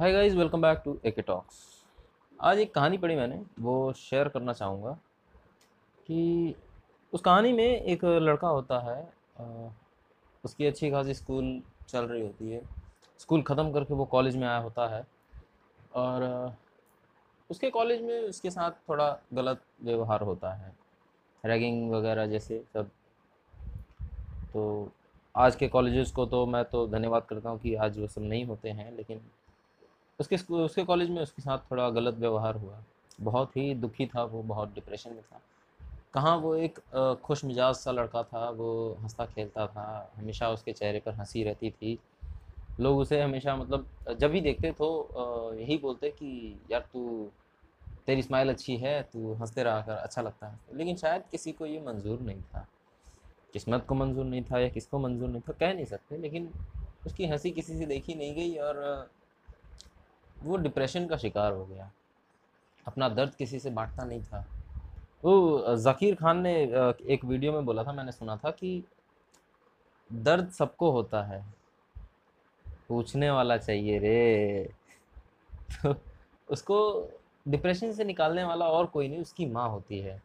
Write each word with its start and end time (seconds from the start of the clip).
Hi 0.00 0.12
guys 0.12 0.34
welcome 0.34 0.62
back 0.62 0.80
to 0.84 0.96
AK 1.06 1.22
talks 1.22 1.56
आज 2.38 2.58
एक 2.58 2.72
कहानी 2.74 2.98
पढ़ी 2.98 3.14
मैंने, 3.16 3.40
वो 3.60 3.92
शेयर 3.92 4.28
करना 4.28 4.52
चाहूँगा 4.52 4.90
कि 6.06 6.54
उस 7.12 7.20
कहानी 7.20 7.52
में 7.52 7.64
एक 7.64 8.04
लड़का 8.04 8.48
होता 8.48 8.78
है 8.80 9.72
उसकी 10.44 10.66
अच्छी 10.66 10.90
खासी 10.90 11.14
स्कूल 11.14 11.50
चल 11.88 12.04
रही 12.04 12.22
होती 12.22 12.50
है। 12.50 12.62
स्कूल 13.20 13.42
ख़त्म 13.42 13.72
करके 13.72 13.94
वो 13.94 14.04
कॉलेज 14.04 14.36
में 14.36 14.46
आया 14.48 14.58
होता 14.58 14.86
है 14.88 15.04
और 15.94 16.24
उसके 17.50 17.70
कॉलेज 17.70 18.00
में 18.02 18.20
उसके 18.20 18.50
साथ 18.50 18.78
थोड़ा 18.88 19.10
गलत 19.32 19.60
व्यवहार 19.82 20.22
होता 20.22 20.52
है। 20.54 20.72
रैगिंग 21.44 21.90
वगैरह 21.92 22.26
जैसे 22.26 22.62
सब। 22.74 22.90
तो 24.54 24.92
आज 25.34 25.56
के 25.56 25.68
कॉलेजेस 25.68 26.10
को 26.12 26.26
तो 26.26 26.44
मैं 26.46 26.64
तो 26.64 26.86
धन्यवाद 26.88 27.26
करता 27.28 27.50
हूँ 27.50 27.60
कि 27.60 27.74
आज 27.76 27.98
वो 27.98 28.06
सब 28.06 28.22
नहीं 28.22 28.44
होते 28.44 28.70
हैं, 28.70 28.96
लेकिन 28.96 29.20
उसके 30.20 30.36
उसके 30.54 30.84
कॉलेज 30.84 31.10
में 31.10 31.22
उसके 31.22 31.42
साथ 31.42 31.70
थोड़ा 31.70 31.88
गलत 31.90 32.14
व्यवहार 32.14 32.56
हुआ। 32.56 32.82
बहुत 33.20 33.56
ही 33.56 33.74
दुखी 33.74 34.06
था 34.06 34.22
वो, 34.24 34.42
बहुत 34.42 34.74
डिप्रेशन 34.74 35.10
में 35.10 35.22
था। 35.22 35.40
कहाँ 36.14 36.36
वो 36.36 36.54
एक 36.54 36.78
खुश 37.24 37.44
मिजाज 37.44 37.74
सा 37.74 37.92
लड़का 37.92 38.22
था, 38.22 38.48
वो 38.50 38.96
हंसता 39.00 39.26
खेलता 39.26 39.66
था, 39.66 40.12
हमेशा 40.16 40.50
उसके 40.50 40.72
चेहरे 40.72 41.00
पर 41.00 41.14
हँसी 41.14 41.44
रहती 41.44 41.70
थी। 41.70 41.98
लोग 42.80 42.98
उसे 42.98 43.20
हमेशा 43.22 43.56
मतलब 43.56 43.86
जब 44.18 44.30
भी 44.30 44.40
देखते 44.40 44.72
तो 44.72 45.54
यही 45.54 45.78
बोलते 45.78 46.10
कि, 46.10 46.60
यार 46.70 46.80
तू, 46.92 47.30
तेरी 48.06 48.22
स्माइल 48.22 48.48
अच्छी 48.48 48.76
है, 48.76 49.02
तू 49.02 49.32
हँसते 49.34 49.62
रहा 49.62 49.80
कर 49.80 49.92
अच्छा 49.92 50.22
लगता 50.22 50.46
है। 50.46 50.58
लेकिन 50.74 50.96
शायद 50.96 51.22
किसी 51.30 51.52
को 51.52 51.66
ये 51.66 51.80
मंजूर 51.80 52.20
नहीं 52.20 52.42
था। 52.42 52.66
किस्मत 53.52 53.86
को 53.88 53.94
मंजूर 53.94 54.24
नहीं 54.24 54.42
था 54.42 54.58
या 54.58 54.68
किसको 54.68 54.98
मंजूर 54.98 55.28
नहीं 55.28 55.40
था, 55.40 55.52
कह 55.52 55.74
नहीं 55.74 55.84
सकते, 55.84 56.16
लेकिन 56.16 56.50
उसकी 57.06 57.26
हँसी 57.26 57.50
किसी 57.50 57.78
से 57.78 57.86
देखी 57.86 58.14
नहीं 58.14 58.34
गई 58.34 58.56
और 58.56 59.10
वो 60.42 60.56
डिप्रेशन 60.56 61.06
का 61.06 61.16
शिकार 61.16 61.52
हो 61.52 61.64
गया। 61.66 61.90
अपना 62.86 63.08
दर्द 63.08 63.34
किसी 63.34 63.58
से 63.58 63.70
बांटता 63.70 64.04
नहीं 64.04 64.22
था। 64.22 64.44
वो 65.24 65.76
ज़कीर 65.76 66.14
खान 66.14 66.40
ने 66.40 66.54
एक 67.06 67.24
वीडियो 67.24 67.52
में 67.52 67.64
बोला 67.64 67.84
था, 67.84 67.92
मैंने 67.92 68.12
सुना 68.12 68.36
था 68.36 68.50
कि 68.50 68.82
दर्द 70.10 70.50
सबको 70.50 70.90
होता 70.90 71.22
है। 71.22 71.44
पूछने 72.88 73.30
वाला 73.30 73.56
चाहिए 73.56 73.98
रे। 73.98 74.70
तो 75.82 75.94
उसको 76.48 76.78
डिप्रेशन 77.48 77.92
से 77.92 78.04
निकालने 78.04 78.44
वाला 78.44 78.66
और 78.66 78.86
कोई 78.86 79.08
नहीं, 79.08 79.20
उसकी 79.20 79.46
माँ 79.46 79.68
होती 79.68 80.00
है। 80.00 80.20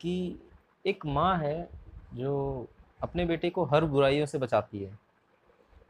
कि 0.00 0.40
एक 0.86 1.06
माँ 1.06 1.36
है 1.38 1.68
जो 2.14 2.66
अपने 3.02 3.24
बेटे 3.24 3.50
को 3.50 3.64
हर 3.64 3.84
बुराइयों 3.84 4.26
से 4.26 4.38
बचाती 4.38 4.82
है। 4.84 4.98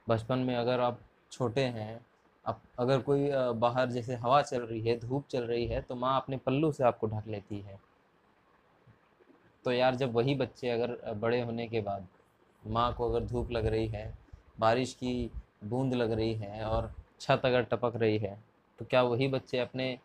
बचपन 0.09 0.39
में 0.39 0.57
अगर 0.57 0.81
आप 0.81 1.01
छोटे 1.33 1.65
हैं 1.65 2.01
अब 2.45 2.61
अगर 2.79 3.01
कोई 3.01 3.29
बाहर 3.57 3.91
जैसे 3.91 4.15
हवा 4.15 4.41
चल 4.43 4.63
रही 4.63 4.81
है, 4.81 4.99
धूप 5.01 5.27
चल 5.31 5.45
रही 5.45 5.67
है 5.67 5.81
तो 5.83 5.95
माँ 5.95 6.17
अपने 6.21 6.37
पल्लू 6.37 6.73
से 6.73 6.85
आपको 6.85 7.07
ढक 7.07 7.29
लेती 7.29 7.61
है। 7.61 7.79
तो 9.65 9.73
यार 9.73 9.95
जब 9.95 10.13
वही 10.15 10.35
बच्चे 10.35 10.69
अगर 10.71 10.97
बड़े 11.15 11.41
होने 11.41 11.67
के 11.69 11.81
बाद 11.81 12.07
माँ 12.63 12.93
को 12.95 13.09
अगर 13.11 13.25
धूप 13.27 13.51
लग 13.53 13.67
रही 13.67 13.87
है, 13.89 14.13
बारिश 14.61 14.95
की 14.95 15.31
बूंद 15.65 15.95
लग 15.95 16.13
रही 16.13 16.35
है 16.35 16.65
और 16.65 16.93
छत 17.21 17.43
अगर 17.45 17.63
टपक 17.63 17.97
रही 17.97 18.19
है 18.19 18.39
तो 18.79 18.85
क्या 18.85 19.03
वही 19.03 19.29
बच्चे 19.29 19.59
अपने 19.59 19.99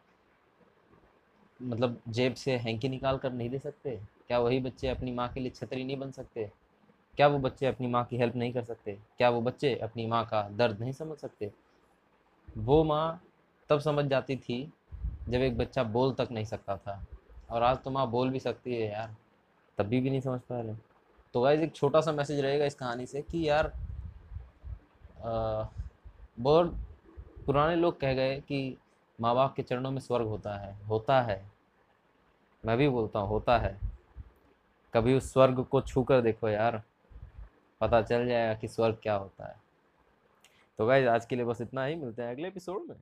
मतलब 1.60 2.02
जेब 2.10 2.34
से 2.34 2.56
हैंकी 2.58 2.90
निकाल 2.90 3.18
कर 3.18 3.32
नहीं 3.34 3.50
दे 3.50 3.60
सकते? 3.60 3.96
क्या 4.28 4.40
वही 4.40 4.60
बच्चे 4.60 4.88
अपनी 4.88 5.12
माँ 5.12 5.28
के 5.34 5.40
लिए 5.40 5.50
छतरी 5.50 5.84
नहीं 5.84 5.98
बन 5.98 6.12
सकते? 6.12 6.50
क्या 7.18 7.28
वो 7.28 7.40
बच्चे 7.40 7.66
अपनी 7.66 7.88
माँ 7.88 8.04
की 8.06 8.18
हेल्प 8.18 8.36
नहीं 8.36 8.54
कर 8.54 8.64
सकते? 8.64 8.98
क्या 9.18 9.30
वो 9.30 9.42
बच्चे 9.42 9.76
अपनी 9.76 10.06
माँ 10.08 10.24
का 10.26 10.42
दर्द 10.50 10.80
नहीं 10.80 10.92
समझ 10.94 11.18
सकते? 11.18 11.52
वो 12.58 12.84
माँ 12.84 13.22
तब 13.70 13.80
समझ 13.80 14.06
जाती 14.06 14.36
थी 14.38 14.62
जब 15.30 15.42
एक 15.42 15.58
बच्चा 15.58 15.84
बोल 15.86 16.14
तक 16.14 16.28
नहीं 16.32 16.46
सकता 16.46 16.76
था। 16.78 17.04
और 17.52 17.64
आज 17.64 17.78
तो 17.84 17.92
माँ 17.92 18.10
बोल 18.12 18.30
भी 18.30 18.40
सकती 18.40 18.76
है 18.76 18.90
यार, 18.92 19.16
तभी 19.78 20.00
भी 20.02 20.10
नहीं 20.10 20.22
समझ 20.22 20.40
पा 20.42 20.60
रहे। 20.62 20.76
तो 21.34 21.42
गाइज़ 21.42 21.62
एक 21.62 21.76
छोटा 21.76 22.02
सा 22.02 22.12
मैसेज 22.12 22.40
रहेगा 22.40 22.66
इस 22.66 22.76
कहानी 22.76 23.06
से 23.06 23.22
कि 23.22 23.48
यार 23.50 23.72
बहुत 26.40 26.76
पुराने 27.46 27.76
लोग 27.76 28.00
कह 28.00 28.14
गए 28.14 28.40
कि 28.40 28.78
माँ 29.20 29.36
बाप 29.36 29.54
के 29.56 29.64
चरणों 29.64 29.92
में 29.92 30.00
स्वर्ग 30.00 30.28
होता 30.28 30.56
है 30.58 30.74
होता 30.86 31.22
है। 31.22 31.42
मैं 32.64 32.78
भी 32.78 32.90
बोलता 32.90 33.20
हूँ, 33.20 33.30
होता 33.30 33.58
है। 33.58 33.78
कभी 34.94 35.14
उस 35.14 35.32
स्वर्ग 35.34 35.64
को 35.64 35.82
छू 35.82 36.04
कर 36.04 36.22
देखो 36.22 36.50
यार, 36.50 36.82
पता 37.82 38.02
चल 38.02 38.28
जाएगा 38.28 38.54
कि 38.54 38.68
स्वर्ग 38.68 38.98
क्या 39.04 39.16
होता 39.16 39.48
है। 39.48 39.56
तो 40.80 40.86
गाइज़ 40.86 41.08
आज 41.08 41.26
के 41.26 41.36
लिए 41.36 41.46
बस 41.46 41.62
इतना 41.62 41.86
ही 41.86 41.96
मिलते 41.96 42.22
हैं 42.22 42.32
अगले 42.32 42.48
एपिसोड 42.48 42.86
में। 42.90 42.96